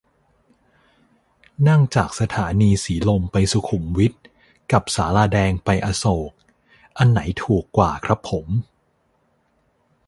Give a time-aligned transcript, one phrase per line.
[1.67, 4.13] นั่งจากสถานีสีลมไปสุขุมวิท
[4.71, 6.31] กับศาลาแดงไปอโศก
[6.97, 8.47] อันไหนถูกกว่าครับผม